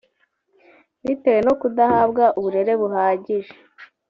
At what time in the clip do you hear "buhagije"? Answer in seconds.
2.81-3.53